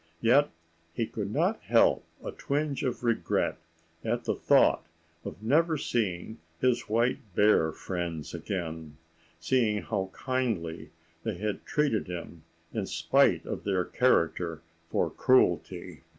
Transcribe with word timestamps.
Yet 0.21 0.49
he 0.95 1.05
could 1.05 1.31
not 1.31 1.59
help 1.61 2.03
a 2.25 2.31
twinge 2.31 2.81
of 2.83 3.03
regret 3.03 3.59
at 4.03 4.23
the 4.23 4.33
thought 4.33 4.83
of 5.23 5.43
never 5.43 5.77
seeing 5.77 6.39
his 6.59 6.89
white 6.89 7.19
bear 7.35 7.71
friends 7.71 8.33
again, 8.33 8.97
seeing 9.39 9.83
how 9.83 10.09
kindly 10.11 10.89
they 11.21 11.37
had 11.37 11.67
treated 11.67 12.07
him 12.07 12.41
in 12.73 12.87
spite 12.87 13.45
of 13.45 13.63
their 13.63 13.85
character 13.85 14.63
for 14.89 15.11
cruelty. 15.11 16.01